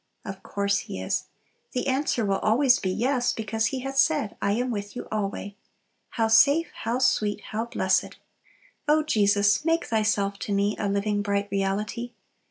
[0.25, 1.25] Of course He is!
[1.73, 5.55] the answer will always be "yes," because He hath said, "I am with you alway."
[6.09, 8.17] How safe, how sweet, how blessed!
[8.87, 12.13] "O Jesus, make Thyself to me A living, bright reality!